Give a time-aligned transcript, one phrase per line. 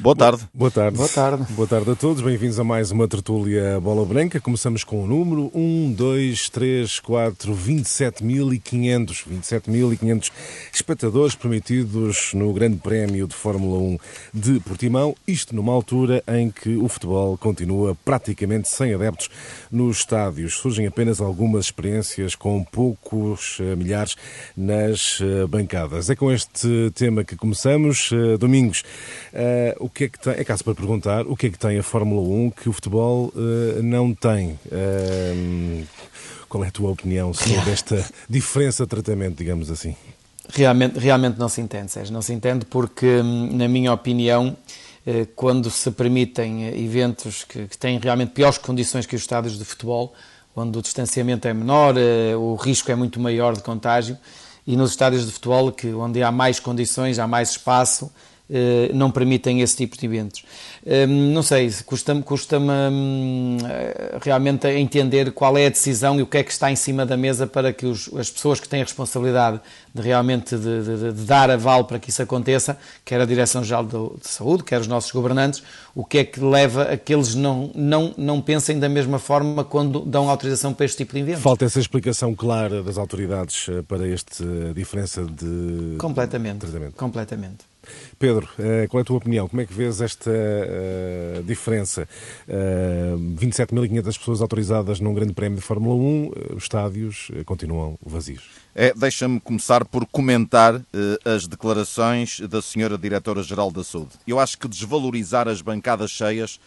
[0.00, 0.48] Boa tarde.
[0.54, 0.96] Boa tarde.
[0.96, 1.52] Boa tarde.
[1.54, 2.22] Boa tarde a todos.
[2.22, 4.40] Bem-vindos a mais uma tertúlia Bola Branca.
[4.40, 9.24] Começamos com o número 1, 2, 3, 4, 27.500.
[9.28, 10.30] 27.500
[10.72, 13.98] espectadores permitidos no Grande Prémio de Fórmula 1
[14.32, 15.16] de Portimão.
[15.26, 19.28] Isto numa altura em que o futebol continua praticamente sem adeptos
[19.68, 20.54] nos estádios.
[20.54, 24.14] Surgem apenas algumas experiências com poucos uh, milhares
[24.56, 26.08] nas uh, bancadas.
[26.08, 28.12] É com este tema que começamos.
[28.12, 28.84] Uh, Domingos,
[29.88, 31.82] o que é que tem, é caso para perguntar, o que é que tem a
[31.82, 33.32] Fórmula 1 que o futebol
[33.82, 34.58] não tem?
[36.48, 39.94] qual é a tua opinião sobre esta diferença de tratamento, digamos assim?
[40.50, 42.12] Realmente, realmente não se entende, Sérgio.
[42.12, 44.56] Não se entende porque, hum, na minha opinião,
[45.36, 50.12] quando se permitem eventos que, que têm realmente piores condições que os estádios de futebol,
[50.54, 51.94] onde o distanciamento é menor,
[52.38, 54.18] o risco é muito maior de contágio,
[54.66, 58.27] e nos estádios de futebol, que, onde há mais condições, há mais espaço, eh,
[58.94, 60.42] não permitem esse tipo de eventos.
[60.86, 63.58] Hum, não sei, custa-me custa hum,
[64.22, 67.16] realmente entender qual é a decisão e o que é que está em cima da
[67.16, 69.60] mesa para que os, as pessoas que têm a responsabilidade
[69.94, 74.28] de realmente de, de, de dar aval para que isso aconteça, quer a Direção-Geral de
[74.28, 75.62] Saúde, quer os nossos governantes,
[75.94, 79.64] o que é que leva a que eles não, não, não pensem da mesma forma
[79.64, 81.42] quando dão autorização para este tipo de eventos.
[81.42, 86.94] Falta essa explicação clara das autoridades eh, para esta diferença de completamente, tratamento.
[86.94, 87.58] Completamente.
[88.18, 89.48] Pedro, eh, qual é a tua opinião?
[89.48, 92.08] Como é que vês esta uh, diferença?
[92.48, 98.44] Uh, 27.500 pessoas autorizadas num grande prémio de Fórmula 1, uh, os estádios continuam vazios.
[98.74, 100.80] É, Deixa-me começar por comentar
[101.24, 104.10] as declarações da senhora Diretora-Geral da Saúde.
[104.26, 106.60] Eu acho que desvalorizar as bancadas cheias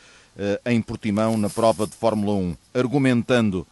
[0.65, 3.65] em Portimão na prova de Fórmula 1, argumentando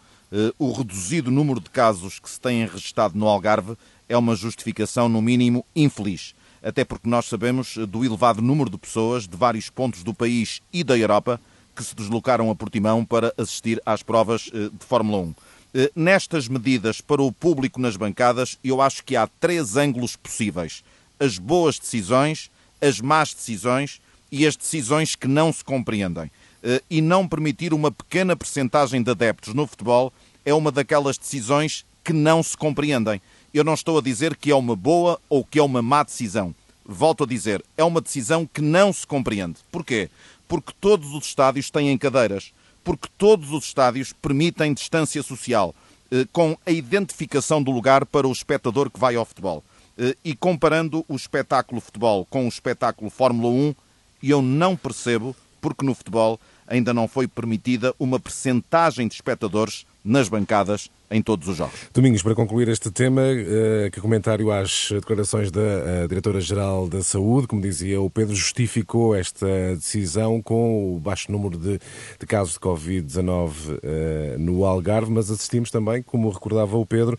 [0.57, 3.75] o reduzido número de casos que se têm registado no Algarve,
[4.07, 9.27] é uma justificação, no mínimo, infeliz até porque nós sabemos do elevado número de pessoas
[9.27, 11.39] de vários pontos do país e da Europa
[11.75, 15.35] que se deslocaram a Portimão para assistir às provas eh, de Fórmula 1.
[15.73, 20.83] Eh, nestas medidas para o público nas bancadas, eu acho que há três ângulos possíveis:
[21.19, 26.29] as boas decisões, as más decisões e as decisões que não se compreendem.
[26.61, 30.11] Eh, e não permitir uma pequena percentagem de adeptos no futebol
[30.43, 33.21] é uma daquelas decisões que não se compreendem.
[33.51, 36.53] Eu não estou a dizer que é uma boa ou que é uma má decisão.
[36.85, 39.57] Volto a dizer, é uma decisão que não se compreende.
[39.71, 40.09] Porquê?
[40.47, 42.51] Porque todos os estádios têm cadeiras,
[42.83, 45.73] porque todos os estádios permitem distância social,
[46.11, 49.63] eh, com a identificação do lugar para o espectador que vai ao futebol.
[49.97, 53.75] Eh, e comparando o espetáculo futebol com o espetáculo Fórmula 1,
[54.21, 60.29] eu não percebo porque no futebol ainda não foi permitida uma percentagem de espectadores nas
[60.29, 61.73] bancadas em todos os jogos.
[61.93, 67.47] Domingos, para concluir este tema, eh, que comentário às declarações da eh, Diretora-Geral da Saúde,
[67.47, 71.79] como dizia o Pedro, justificou esta decisão com o baixo número de,
[72.19, 77.17] de casos de Covid-19 eh, no Algarve, mas assistimos também, como recordava o Pedro,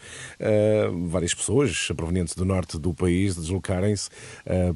[1.09, 4.09] várias pessoas provenientes do norte do país deslocarem-se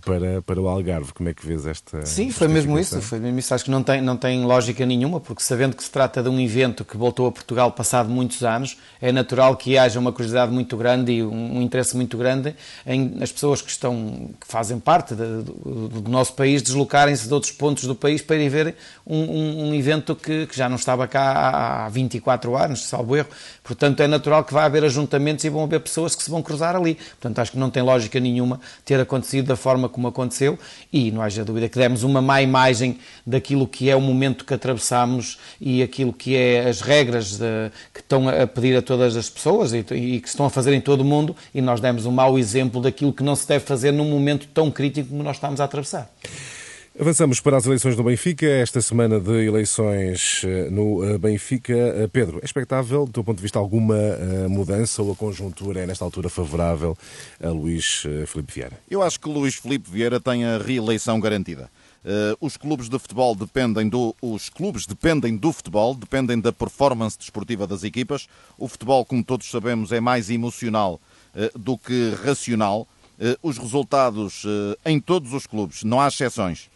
[0.04, 1.12] para, para o Algarve.
[1.12, 3.54] Como é que vês esta Sim, foi mesmo isso, foi mesmo isso.
[3.54, 6.40] Acho que não tem, não tem lógica nenhuma, porque sabendo que se trata de um
[6.40, 10.78] evento que voltou a Portugal passado muitos anos, é natural que haja uma curiosidade muito
[10.78, 12.56] grande e um, interesse muito grande
[12.86, 17.34] em as pessoas que estão que fazem parte de, do, do, nosso país deslocarem-se de
[17.34, 18.74] outros pontos do país para ir ver
[19.06, 23.14] um, um, um evento que, que, já não estava cá há, há 24 anos, salvo
[23.14, 23.28] erro.
[23.62, 26.74] Portanto, é natural que vai haver ajuntamentos e vão haver pessoas que se vão cruzar
[26.74, 26.94] ali.
[26.94, 30.58] Portanto, acho que não tem lógica nenhuma ter acontecido da forma como aconteceu
[30.90, 34.54] e não haja dúvida que demos uma má imagem daquilo que é o momento que
[34.54, 39.16] atravessamos e aquilo que é as regras de, que estão a pedir a todas todas
[39.16, 42.06] as pessoas e, e, que estão a fazer em todo o mundo e nós demos
[42.06, 45.36] um mau exemplo daquilo que não se deve fazer num momento tão crítico como nós
[45.36, 46.08] estamos a atravessar.
[46.98, 51.72] Avançamos para as eleições do Benfica, esta semana de eleições eh, no eh, Benfica.
[51.72, 53.96] Eh, Pedro, é expectável, do teu ponto de vista, alguma
[54.48, 56.96] mudança ou a conjuntura é, nesta altura, favorável
[57.42, 58.78] a Luís Filipe Vieira?
[58.88, 61.68] Eu acho que Luís Filipe Vieira tem a reeleição garantida.
[62.04, 67.18] Uh, os clubes de futebol dependem do os clubes dependem do futebol, dependem da performance
[67.18, 68.28] desportiva das equipas.
[68.58, 71.00] O futebol, como todos sabemos, é mais emocional
[71.34, 72.86] uh, do que racional.
[73.18, 74.44] Uh, os resultados
[74.84, 76.68] em todos os clubes, não há exceções,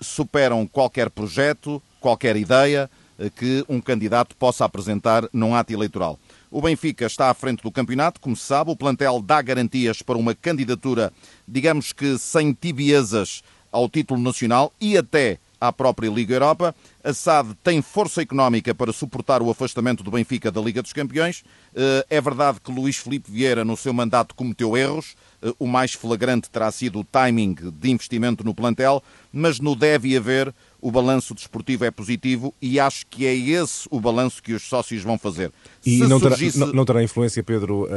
[0.00, 2.90] superam qualquer projeto, qualquer ideia
[3.36, 6.18] que um candidato possa apresentar num ato eleitoral.
[6.50, 10.18] O Benfica está à frente do campeonato, como se sabe, o plantel dá garantias para
[10.18, 11.12] uma candidatura,
[11.46, 13.42] digamos que sem tibiezas
[13.74, 16.74] ao título nacional e até à própria Liga Europa.
[17.02, 21.42] A SAD tem força económica para suportar o afastamento do Benfica da Liga dos Campeões.
[21.74, 25.16] Eh, é verdade que Luís Filipe Vieira, no seu mandato, cometeu erros,
[25.58, 30.54] o mais flagrante terá sido o timing de investimento no plantel, mas no deve haver
[30.84, 35.02] o balanço desportivo é positivo e acho que é esse o balanço que os sócios
[35.02, 35.50] vão fazer.
[35.82, 36.58] E não, surgisse...
[36.58, 37.88] terá, não, não, terá, influência, Pedro,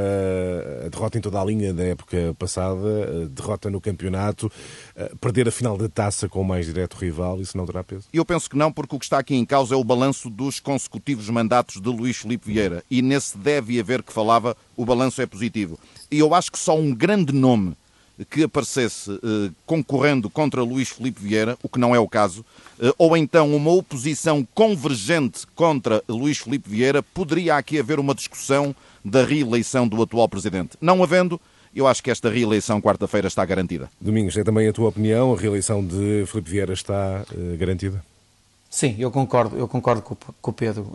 [0.86, 4.50] a derrota em toda a linha da época passada, derrota no campeonato,
[5.20, 8.06] perder a final da taça com o mais direto rival, isso não terá peso?
[8.14, 10.62] Eu penso que não, porque o que está aqui em causa é o balanço dos
[10.62, 15.26] consecutivos mandatos de Luís Filipe Vieira e nesse deve haver que falava, o balanço é
[15.26, 15.78] positivo.
[16.10, 17.76] E eu acho que só um grande nome
[18.26, 22.44] que aparecesse eh, concorrendo contra Luís Filipe Vieira, o que não é o caso,
[22.82, 28.76] eh, ou então uma oposição convergente contra Luís Filipe Vieira, poderia aqui haver uma discussão
[29.06, 30.72] da reeleição do atual presidente.
[30.82, 31.40] Não havendo,
[31.76, 33.90] eu acho que esta reeleição quarta-feira está garantida.
[34.02, 35.34] Domingos, é também a tua opinião?
[35.34, 38.04] A reeleição de Filipe Vieira está uh, garantida?
[38.70, 40.92] Sim, eu concordo, eu concordo com, com o Pedro.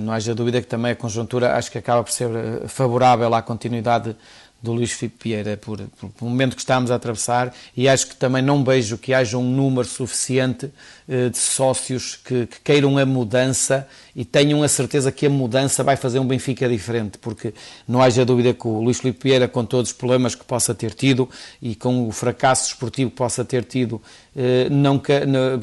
[0.00, 2.30] Não haja dúvida que também a conjuntura acho que acaba por ser
[2.66, 4.16] favorável à continuidade
[4.62, 8.16] do Luís Filipe Vieira por, por, o momento que estamos a atravessar e acho que
[8.16, 10.70] também não vejo que haja um número suficiente
[11.08, 15.82] eh, de sócios que, que, queiram a mudança e tenham a certeza que a mudança
[15.82, 17.54] vai fazer um Benfica diferente, porque
[17.88, 20.92] não haja dúvida que o Luís Filipe Vieira, com todos os problemas que possa ter
[20.94, 21.28] tido
[21.60, 24.00] e com o fracasso esportivo que possa ter tido,
[24.36, 25.00] eh, não,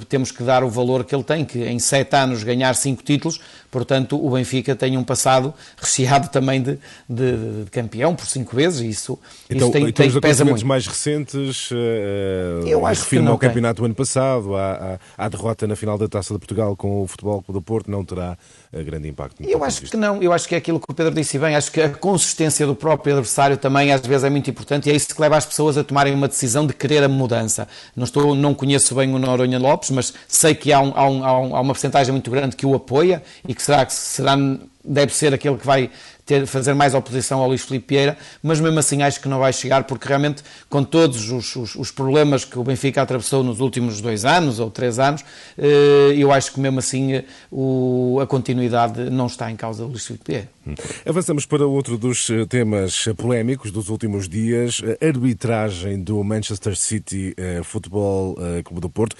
[0.10, 3.40] temos que dar o valor que ele tem, que em sete anos ganhar cinco títulos,
[3.78, 8.82] portanto o Benfica tem um passado recheado também de, de, de campeão por cinco vezes,
[8.82, 10.66] e isso, então, isso tem, então tem, os pesa muito.
[10.66, 11.76] mais recentes, uh,
[12.66, 16.34] eu acho ao campeonato do ano passado, à, à, à derrota na final da Taça
[16.34, 18.36] de Portugal com o Futebol Clube do Porto, não terá
[18.72, 19.42] grande impacto.
[19.44, 21.72] Eu acho que não, eu acho que é aquilo que o Pedro disse bem, acho
[21.72, 25.14] que a consistência do próprio adversário também às vezes é muito importante e é isso
[25.14, 27.68] que leva as pessoas a tomarem uma decisão de querer a mudança.
[27.96, 31.56] Não, estou, não conheço bem o Noronha Lopes, mas sei que há, um, há, um,
[31.56, 34.36] há uma porcentagem muito grande que o apoia e que será que será,
[34.84, 35.90] deve ser aquele que vai
[36.28, 39.54] ter, fazer mais oposição ao Luís Filipe Vieira, mas mesmo assim acho que não vai
[39.54, 44.02] chegar, porque realmente, com todos os, os, os problemas que o Benfica atravessou nos últimos
[44.02, 45.24] dois anos ou três anos,
[45.58, 49.90] eh, eu acho que mesmo assim eh, o, a continuidade não está em causa do
[49.90, 50.50] Luís Filipe Vieira.
[50.68, 50.76] Hum.
[51.06, 57.34] Avançamos para outro dos eh, temas polémicos dos últimos dias, a arbitragem do Manchester City
[57.64, 58.36] Futebol
[58.66, 59.16] Clube do Porto.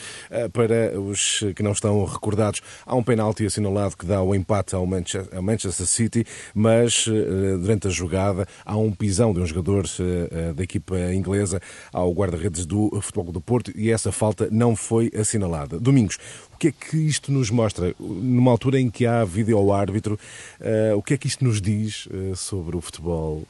[0.52, 4.86] Para os que não estão recordados, há um penalti assinalado que dá o empate ao
[4.86, 10.54] Manchester City, mas eh, durante a jogada, há um pisão de um jogador eh, eh,
[10.54, 11.62] da equipa inglesa
[11.92, 15.80] ao guarda-redes do Futebol do Porto e essa falta não foi assinalada.
[15.80, 16.18] Domingos,
[16.54, 17.94] o que é que isto nos mostra?
[18.00, 20.18] Numa altura em que há vídeo-árbitro,
[20.96, 23.44] o que é que isto nos diz sobre o futebol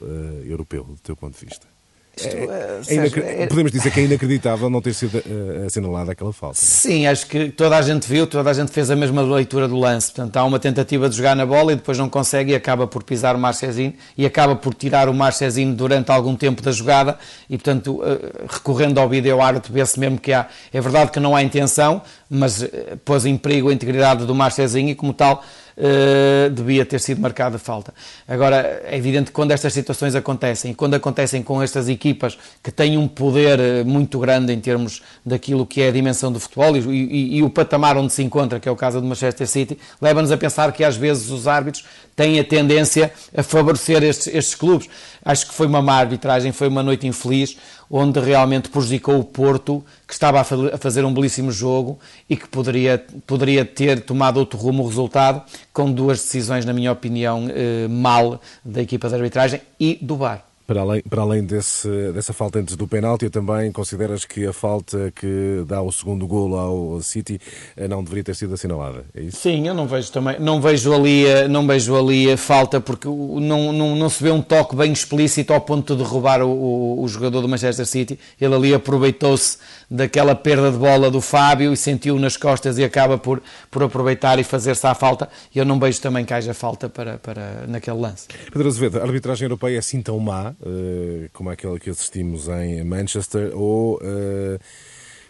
[0.46, 1.77] europeu, do teu ponto de vista?
[2.26, 6.58] É, é, é, podemos dizer que é inacreditável não ter sido uh, assinalada aquela falta.
[6.60, 9.78] Sim, acho que toda a gente viu, toda a gente fez a mesma leitura do
[9.78, 10.08] lance.
[10.08, 13.04] Portanto, há uma tentativa de jogar na bola e depois não consegue e acaba por
[13.04, 17.18] pisar o Marchezinho e acaba por tirar o Marchezinho durante algum tempo da jogada
[17.50, 20.48] e, portanto, uh, recorrendo ao vídeo árbitro, vê-se mesmo que há.
[20.74, 22.70] É verdade que não há intenção, mas uh,
[23.04, 25.44] pôs em perigo a integridade do Marchezinho e, como tal,
[25.78, 27.94] uh, devia ter sido marcada falta.
[28.28, 32.98] Agora, é evidente que quando estas situações acontecem, quando acontecem com estas equipas que têm
[32.98, 36.80] um poder eh, muito grande em termos daquilo que é a dimensão do futebol e,
[36.80, 40.32] e, e o patamar onde se encontra, que é o caso do Manchester City, leva-nos
[40.32, 41.86] a pensar que às vezes os árbitros
[42.16, 44.90] têm a tendência a favorecer estes, estes clubes.
[45.24, 47.58] Acho que foi uma má arbitragem, foi uma noite infeliz,
[47.90, 52.00] onde realmente prejudicou o Porto, que estava a fazer um belíssimo jogo
[52.30, 56.92] e que poderia, poderia ter tomado outro rumo o resultado, com duas decisões, na minha
[56.92, 60.47] opinião, eh, mal da equipa de arbitragem e do VAR.
[60.68, 65.14] Para além, para além desse, dessa falta antes do penalti, também consideras que a falta
[65.16, 67.40] que dá o segundo golo ao City
[67.78, 69.38] eh, não deveria ter sido assinalada, é isso?
[69.38, 73.72] Sim, eu não vejo também, não vejo ali, não vejo ali a falta porque não,
[73.72, 77.08] não, não se vê um toque bem explícito ao ponto de derrubar o, o, o
[77.08, 78.20] jogador do Manchester City.
[78.40, 79.58] Ele ali aproveitou-se
[79.90, 84.38] daquela perda de bola do Fábio e sentiu nas costas e acaba por, por aproveitar
[84.38, 85.30] e fazer-se à falta.
[85.56, 88.28] Eu não vejo também que haja falta para, para naquele lance.
[88.52, 90.54] Pedro Azevedo, a arbitragem europeia é assim tão má?
[90.62, 94.60] Uh, como aquela que assistimos em Manchester, ou, uh,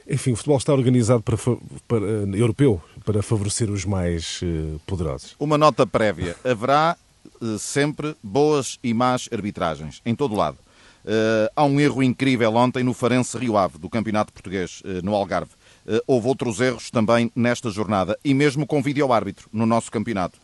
[0.09, 1.37] enfim, o futebol está organizado para,
[1.87, 4.41] para, uh, europeu para favorecer os mais
[4.85, 5.35] poderosos.
[5.39, 6.97] Uma nota prévia: haverá
[7.59, 10.57] sempre boas e más arbitragens, em todo lado.
[11.55, 15.51] há um erro incrível ontem no Farense Rio Ave, do Campeonato Português, no Algarve.
[16.05, 20.37] houve outros erros também nesta jornada, e mesmo com vídeo-árbitro no nosso campeonato.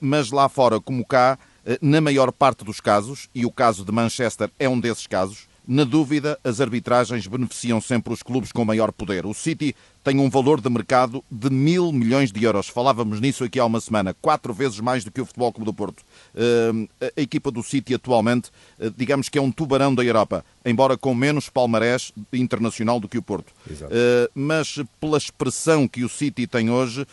[0.00, 3.92] mas lá fora, como cá, eh, na maior parte dos casos, e o caso de
[3.92, 8.92] Manchester é um desses casos, Na dúvida, as arbitragens beneficiam sempre os clubes com maior
[8.92, 9.24] poder.
[9.24, 12.68] O City tem um valor de mercado de mil milhões de euros.
[12.68, 15.72] Falávamos nisso aqui há uma semana, quatro vezes mais do que o Futebol Clube do
[15.72, 16.00] Porto.
[16.34, 20.98] Uh, a equipa do City atualmente, uh, digamos que é um tubarão da Europa, embora
[20.98, 23.50] com menos palmarés internacional do que o Porto.
[23.70, 27.06] Uh, mas pela expressão que o City tem hoje,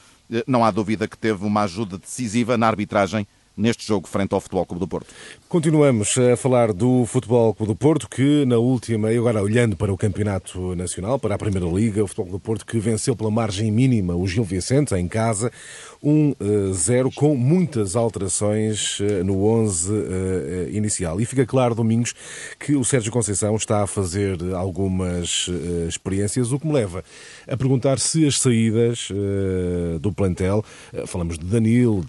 [0.46, 4.66] não há dúvida que teve uma ajuda decisiva na arbitragem neste jogo frente ao Futebol
[4.66, 5.08] Clube do Porto.
[5.48, 9.94] Continuamos a falar do Futebol Clube do Porto, que na última, e agora olhando para
[9.94, 13.32] o Campeonato Nacional, para a Primeira Liga, o Futebol Clube do Porto que venceu pela
[13.32, 15.52] margem mínima o Gil Vicente em casa,
[16.04, 21.22] 1-0, com muitas alterações eh, no 11 eh, inicial.
[21.22, 22.14] E fica claro, Domingos,
[22.60, 27.04] que o Sérgio Conceição está a fazer algumas eh, experiências, o que me leva
[27.48, 29.10] a perguntar se as saídas
[30.00, 30.64] do plantel,
[31.06, 32.04] falamos de Danilo,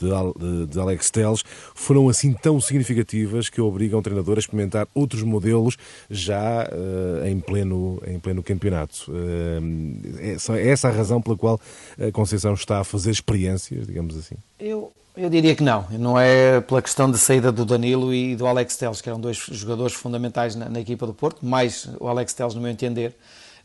[0.69, 1.43] de Alex Teles,
[1.75, 5.77] foram assim tão significativas que obrigam o treinador a experimentar outros modelos
[6.11, 6.69] já
[7.25, 9.13] em, pleno, em pleno campeonato.
[10.19, 11.61] É essa a razão pela qual
[11.99, 14.37] a Conceição está a fazer experiências digamos assim?
[14.59, 15.87] Eu, eu diria que não.
[15.91, 19.37] Não é pela questão de saída do Danilo e do Alex Teles, que eram dois
[19.37, 23.15] jogadores fundamentais na, na equipa do Porto, mais o Alex Teles, no meu entender.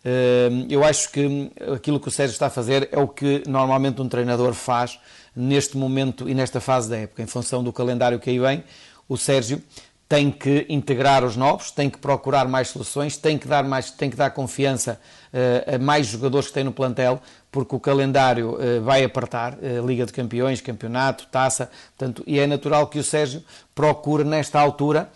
[0.03, 4.01] Eh, eu acho que aquilo que o Sérgio está a fazer é o que normalmente
[4.01, 4.99] um treinador faz
[5.35, 8.63] neste momento e nesta fase da época, em função do calendário que aí vem.
[9.07, 9.61] O Sérgio
[10.09, 14.09] tem que integrar os novos, tem que procurar mais soluções, tem que dar, mais, tem
[14.09, 14.99] que dar confiança
[15.33, 17.21] uh, a mais jogadores que tem no plantel,
[17.57, 22.45] porque o calendário uh, vai apertar, uh, Liga de Campeões, Campeonato, Taça, portanto, e é
[22.45, 23.41] natural que o Sérgio
[23.73, 25.09] procure, nesta altura,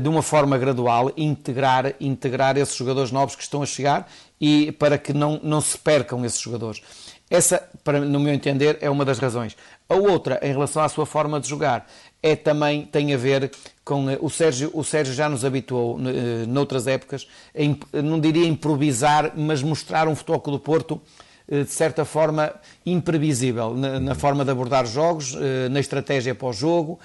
[0.00, 4.08] de uma forma gradual, integrar, integrar esses jogadores novos que estão a chegar
[4.40, 6.82] e para que não, não se percam esses jogadores.
[7.30, 9.56] Essa, para, no meu entender, é uma das razões.
[9.88, 11.86] A outra, em relação à sua forma de jogar,
[12.22, 13.50] é também tem a ver
[13.84, 18.46] com eh, o Sérgio, o Sérgio já nos habituou eh, noutras épocas, a, não diria
[18.46, 22.52] improvisar, mas mostrar um futebol do Porto eh, de certa forma
[22.84, 25.34] imprevisível na, na, forma de abordar jogos,
[25.70, 27.00] na estratégia para o jogo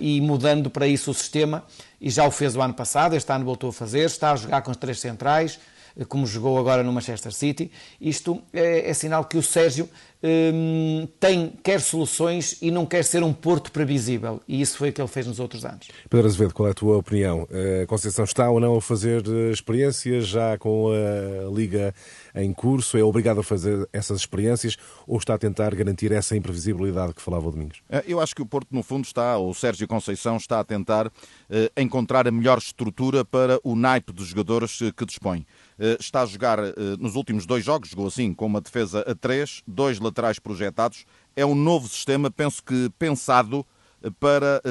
[0.00, 1.64] e mudando para isso o sistema.
[2.00, 4.62] E já o fez o ano passado, este ano voltou a fazer, está a jogar
[4.62, 5.58] com os três centrais,
[6.04, 7.70] como jogou agora no Manchester City.
[8.00, 9.88] Isto é, é sinal que o Sérgio
[10.22, 14.40] hum, tem, quer soluções e não quer ser um porto previsível.
[14.46, 15.88] E isso foi o que ele fez nos outros anos.
[16.08, 17.48] Pedro Azevedo, qual é a tua opinião?
[17.82, 21.94] A Conceição está ou não a fazer eh, experiências já com a Liga
[22.34, 22.98] em curso?
[22.98, 24.76] É obrigado a fazer essas experiências
[25.06, 27.80] ou está a tentar garantir essa imprevisibilidade que falava o Domingos?
[27.88, 31.10] Eh, eu acho que o Porto, no fundo, está, o Sérgio Conceição está a tentar
[31.48, 35.46] eh, encontrar a melhor estrutura para o naipe dos jogadores que dispõe.
[35.78, 39.14] Eh, está a jogar eh, nos últimos dois jogos, jogou assim, com uma defesa a
[39.14, 41.04] três, dois laterais projetados.
[41.34, 43.66] É um novo sistema, penso que pensado
[44.02, 44.62] eh, para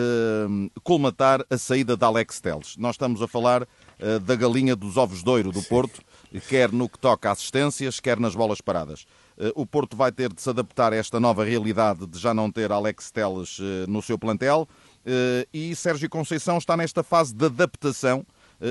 [0.83, 2.75] colmatar a saída de Alex Teles.
[2.77, 3.67] Nós estamos a falar
[4.23, 6.01] da galinha dos ovos de ouro do Porto,
[6.49, 9.05] quer no que toca a assistências, quer nas bolas paradas.
[9.55, 12.71] O Porto vai ter de se adaptar a esta nova realidade de já não ter
[12.71, 13.57] Alex Teles
[13.87, 14.67] no seu plantel
[15.53, 18.25] e Sérgio Conceição está nesta fase de adaptação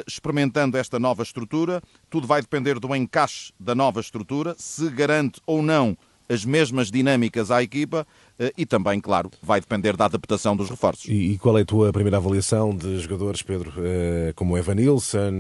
[0.07, 1.83] experimentando esta nova estrutura.
[2.11, 5.97] Tudo vai depender do encaixe da nova estrutura, se garante ou não
[6.29, 8.24] as mesmas dinâmicas à equipa eh,
[8.57, 11.07] e também, claro, vai depender da adaptação dos reforços.
[11.09, 15.33] E qual é a tua primeira avaliação de jogadores, Pedro, eh, como Evanilson,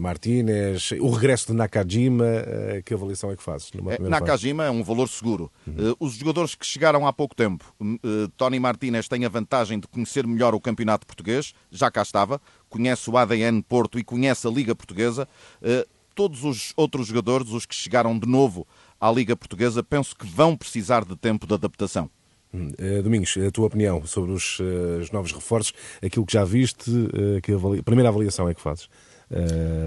[0.00, 2.24] Martínez, o regresso de Nakajima,
[2.84, 3.70] que avaliação é que fazes?
[4.00, 4.76] Nakajima fase?
[4.76, 5.50] é um valor seguro.
[5.66, 5.94] Uhum.
[6.00, 7.74] Os jogadores que chegaram há pouco tempo,
[8.36, 13.08] Tony Martínez tem a vantagem de conhecer melhor o campeonato português, já cá estava, conhece
[13.08, 15.28] o ADN Porto e conhece a Liga Portuguesa.
[15.62, 18.66] Eh, todos os outros jogadores, os que chegaram de novo
[19.04, 22.08] à Liga Portuguesa, penso que vão precisar de tempo de adaptação.
[22.54, 26.42] Hum, eh, Domingos, a tua opinião sobre os, eh, os, novos reforços, aquilo que já
[26.42, 26.90] viste,
[27.42, 28.88] que a primeira avaliação é que fazes,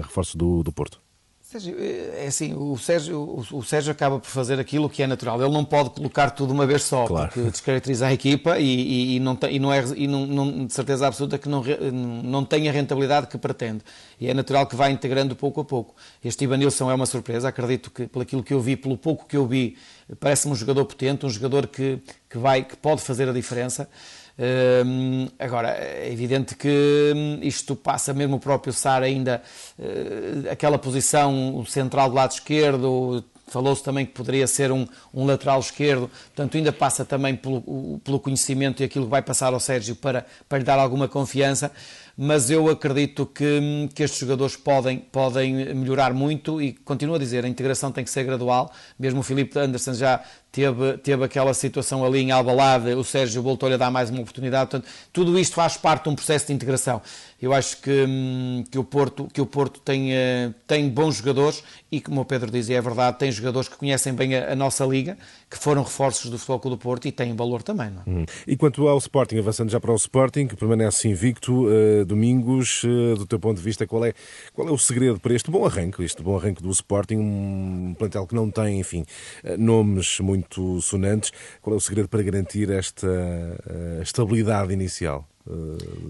[0.02, 1.00] reforço do, do Porto?
[1.50, 5.40] Sérgio, é assim, o Sérgio, o, Sérgio acaba por fazer aquilo que é natural.
[5.40, 7.32] Ele não pode colocar tudo uma vez só, claro.
[7.32, 10.66] porque descaracteriza a equipa e, e, e, não, tem, e, não, é, e não, não,
[10.66, 11.64] de certeza absoluta que não,
[12.22, 13.82] não tem a rentabilidade que pretende.
[14.20, 15.94] E é natural que vá integrando pouco a pouco.
[16.22, 19.38] Este Ivanilson é uma surpresa, acredito que, pelo aquilo que eu vi, pelo pouco que
[19.38, 19.74] eu vi,
[20.20, 23.88] parece-me um jogador potente, um jogador que, que, vai, que pode fazer a diferença
[25.38, 29.42] agora, é evidente que hum, isto passa mesmo o próprio Sar ainda,
[29.78, 35.58] uh, aquela posição central do lado esquerdo, falou-se também que poderia ser um, um, lateral
[35.58, 39.96] esquerdo, portanto ainda passa também pelo, pelo conhecimento e aquilo que vai passar ao Sérgio
[39.96, 41.72] para, para lhe dar alguma confiança
[42.20, 47.44] mas eu acredito que, que estes jogadores podem, podem melhorar muito e continuo a dizer,
[47.44, 50.20] a integração tem que ser gradual, mesmo o Filipe Anderson já
[50.50, 54.68] teve, teve aquela situação ali em Albalade, o Sérgio voltou-lhe a dar mais uma oportunidade,
[54.68, 57.00] portanto, tudo isto faz parte de um processo de integração.
[57.40, 61.62] Eu acho que, hum, que o Porto, que o Porto tem, eh, tem bons jogadores
[61.90, 64.84] e, como o Pedro dizia, é verdade, tem jogadores que conhecem bem a, a nossa
[64.84, 65.16] liga,
[65.48, 67.90] que foram reforços do Futebol do Porto e têm valor também.
[67.90, 68.10] Não é?
[68.10, 68.26] Uhum.
[68.44, 73.14] E quanto ao Sporting, avançando já para o Sporting, que permanece invicto, uh, Domingos, uh,
[73.16, 74.12] do teu ponto de vista, qual é,
[74.52, 78.26] qual é o segredo para este bom arranque, este bom arranque do Sporting, um plantel
[78.26, 79.04] que não tem, enfim,
[79.44, 81.30] uh, nomes muito sonantes,
[81.62, 83.08] qual é o segredo para garantir esta
[84.02, 85.28] estabilidade inicial?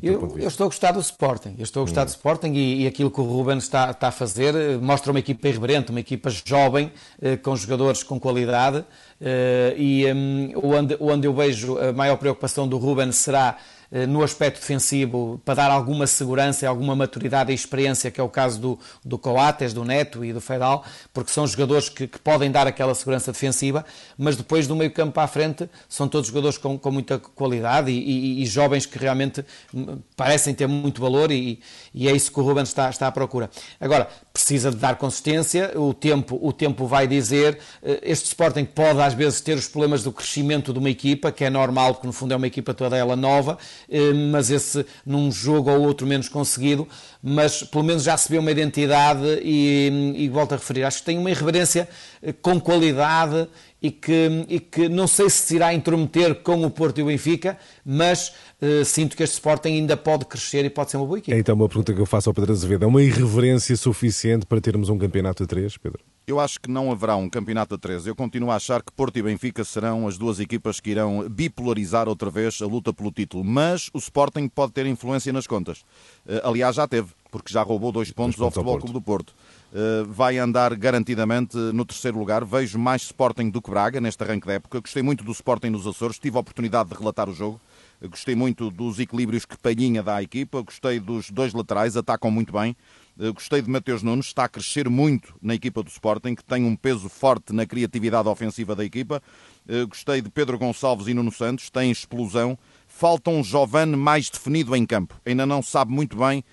[0.03, 2.07] Eu, eu, estou a gostar do Sporting, eu estou a gostar hum.
[2.07, 5.21] do Sporting e, e, aquilo que o Ruben está, está, a fazer eh, mostra uma
[5.21, 6.91] equipa irreverente, uma equipa jovem,
[7.23, 8.85] eh, com jogadores com qualidade
[9.21, 14.23] eh, e um, onde, onde eu vejo a maior preocupação do Ruben será eh, no
[14.23, 18.79] aspecto defensivo para dar alguma segurança, alguma maturidade e experiência, que é o caso do,
[19.05, 22.95] do Coates, do Neto e do Fedal, porque são jogadores que, que podem dar aquela
[22.95, 23.85] segurança defensiva,
[24.17, 27.99] mas depois do meio campo a frente são todos jogadores com, com muita qualidade e,
[27.99, 31.61] e, e, jovens que realmente hum, parecem ter muito valor e,
[31.95, 33.51] e é isso que o Ruben está, está à procura.
[33.81, 39.01] Agora, precisa de dar consistência, o tempo, o tempo vai dizer, eh, este Sporting pode
[39.01, 42.13] às vezes ter os problemas do crescimento de uma equipa, que é normal, porque no
[42.13, 43.59] fundo é uma equipa toda ela nova,
[43.91, 46.87] eh, mas esse num jogo ou outro menos conseguido,
[47.21, 51.07] mas pelo menos já se vê uma identidade e, e volto a referir, acho que
[51.07, 51.89] tem uma irreverência
[52.23, 53.49] eh, com qualidade
[53.81, 57.07] e que, e que não sei se se irá intrometer com o Porto e o
[57.07, 61.19] Benfica, mas uh, sinto que este Sporting ainda pode crescer e pode ser uma boa
[61.19, 61.37] equipe.
[61.37, 64.61] É então uma pergunta que eu faço ao Pedro Azevedo, é uma irreverência suficiente para
[64.61, 66.01] termos um campeonato a três, Pedro?
[66.27, 68.07] Eu acho que não haverá um campeonato a três.
[68.07, 72.07] Eu continuo a achar que Porto e Benfica serão as duas equipas que irão bipolarizar
[72.07, 73.43] outra vez a luta pelo título.
[73.43, 75.79] Mas o Sporting pode ter influência nas contas.
[76.27, 79.01] Uh, aliás, já teve, porque já roubou dois pontos, dois pontos ao Futebol Clube do
[79.01, 79.35] Porto.
[79.71, 82.45] Uh, vai andar garantidamente no terceiro lugar.
[82.45, 84.81] Vejo mais Sporting do que Braga neste arranque da época.
[84.81, 86.19] Gostei muito do Sporting nos Açores.
[86.19, 87.61] Tive a oportunidade de relatar o jogo.
[88.01, 90.63] Gostei muito dos equilíbrios que Palhinha dá à equipa.
[90.63, 92.77] Gostei dos dois laterais, atacam muito bem.
[93.21, 96.65] Eh, gostei de Mateus Nunes, está a crescer muito na equipa do Sporting, que tem
[96.65, 99.21] um peso forte na criatividade ofensiva da equipa.
[99.69, 102.57] Eh, gostei de Pedro Gonçalves e Nuno Santos, tem explosão.
[102.87, 105.21] Falta um Giovane mais definido em campo.
[105.27, 106.45] Ainda não sabe muito bem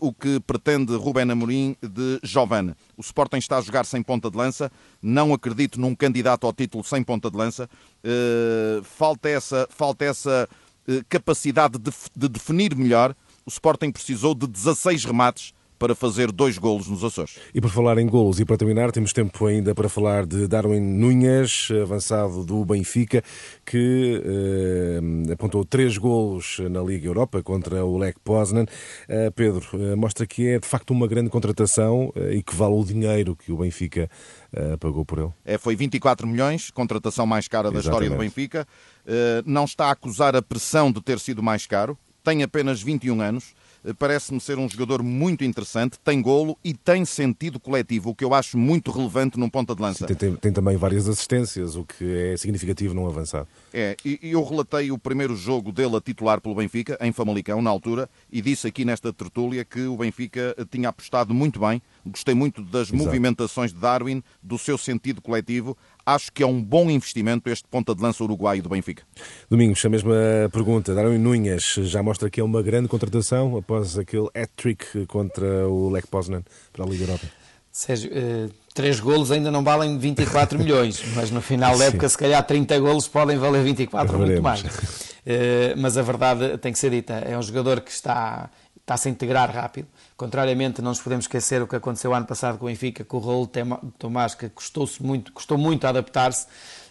[0.00, 2.74] o que pretende Rubén Amorim de Giovane.
[2.96, 4.72] O Sporting está a jogar sem ponta de lança.
[5.00, 7.68] Não acredito num candidato ao título sem ponta de lança.
[8.04, 10.48] Uh, falta essa, falta essa
[10.88, 13.14] uh, capacidade de, de definir melhor.
[13.46, 17.38] O Sporting precisou de 16 remates para fazer dois golos nos Açores.
[17.54, 20.80] E por falar em golos e para terminar, temos tempo ainda para falar de Darwin
[20.80, 23.22] Nunhas, avançado do Benfica,
[23.64, 28.66] que eh, apontou três golos na Liga Europa contra o Lech Poznan.
[29.08, 32.74] Eh, Pedro, eh, mostra que é de facto uma grande contratação eh, e que vale
[32.74, 34.10] o dinheiro que o Benfica
[34.52, 35.32] eh, pagou por ele.
[35.44, 38.06] É, foi 24 milhões, contratação mais cara da Exatamente.
[38.06, 38.66] história do Benfica.
[39.06, 43.20] Eh, não está a acusar a pressão de ter sido mais caro, tem apenas 21
[43.20, 43.54] anos
[43.98, 48.34] parece-me ser um jogador muito interessante, tem golo e tem sentido coletivo, o que eu
[48.34, 50.06] acho muito relevante num ponta de lança.
[50.06, 53.48] Sim, tem, tem, também várias assistências, o que é significativo num avançado.
[53.72, 57.70] É, e eu relatei o primeiro jogo dele a titular pelo Benfica, em Famalicão, na
[57.70, 62.62] altura, e disse aqui nesta tertúlia que o Benfica tinha apostado muito bem, gostei muito
[62.62, 62.96] das Exato.
[62.96, 65.76] movimentações de Darwin, do seu sentido coletivo,
[66.14, 69.02] acho que é um bom investimento este ponta de lança uruguaio do Benfica.
[69.50, 70.14] Domingos, a mesma
[70.52, 70.94] pergunta.
[70.94, 76.06] Darwin Nunes já mostra que é uma grande contratação após aquele hat-trick contra o Lech
[76.06, 76.42] Poznan
[76.72, 77.26] para a Liga Europa.
[77.70, 82.16] Sérgio, uh, três golos ainda não valem 24 milhões, mas no final da época, se
[82.16, 84.62] calhar 30 golos podem valer 24 ou muito mais.
[84.62, 88.50] Uh, mas a verdade tem que ser dita, é um jogador que está,
[88.88, 92.58] está a se integrar rápido, Contrariamente, não nos podemos esquecer o que aconteceu ano passado
[92.58, 93.48] com o Benfica, com o Raul
[93.96, 96.46] Tomás, que custou, muito, custou muito a adaptar-se.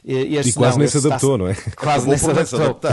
[0.06, 1.54] E, e quase não, nem se adaptou, não é?
[1.76, 2.80] Quase nem se adaptou.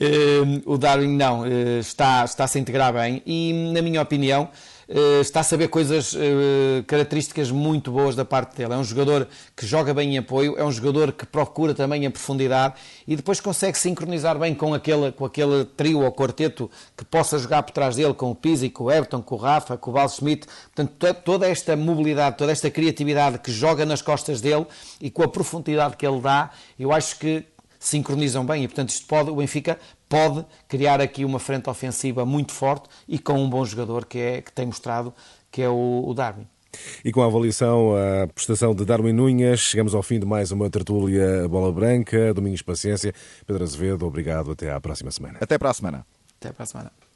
[0.00, 4.48] Eh, o Darwin não, eh, está, está a se integrar bem e, na minha opinião,
[4.88, 8.72] está a saber coisas, eh, características muito boas da parte dele.
[8.72, 12.10] É um jogador que joga bem em apoio, é um jogador que procura também a
[12.10, 12.74] profundidade
[13.06, 17.62] e depois consegue sincronizar bem com aquele, com aquele trio ou quarteto que possa jogar
[17.64, 20.08] por trás dele, com o Pizzi, com o Everton, com o Rafa, com o Val
[20.08, 20.46] Schmidt.
[20.74, 24.66] Portanto, toda esta mobilidade, toda esta criatividade que joga nas costas dele
[25.02, 27.44] e com a profundidade que ele dá, eu acho que
[27.78, 32.52] sincronizam bem e, portanto, isto pode, o Benfica pode criar aqui uma frente ofensiva muito
[32.52, 35.12] forte e com um bom jogador que, é, que tem mostrado,
[35.50, 36.46] que é o, o Darwin.
[37.04, 40.68] E com a avaliação, a prestação de Darwin Nunhas, chegamos ao fim de mais uma
[40.68, 42.32] tertúlia Bola Branca.
[42.34, 43.14] Domingos Paciência.
[43.46, 44.52] Pedro Azevedo, obrigado.
[44.52, 45.38] Até à próxima semana.
[45.40, 46.06] Até para a semana.
[46.38, 47.07] Até para a semana.